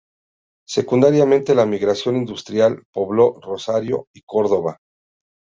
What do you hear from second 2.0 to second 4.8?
"industrial" pobló Rosario y Córdoba.